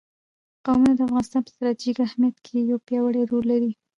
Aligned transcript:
قومونه 0.65 0.93
د 0.95 0.99
افغانستان 1.07 1.41
په 1.45 1.51
ستراتیژیک 1.55 1.97
اهمیت 2.07 2.35
کې 2.45 2.57
یو 2.69 2.77
پیاوړی 2.87 3.23
رول 3.31 3.43
لري. 3.51 3.71